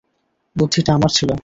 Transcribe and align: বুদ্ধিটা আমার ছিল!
বুদ্ধিটা 0.55 0.91
আমার 0.93 1.11
ছিল! 1.17 1.29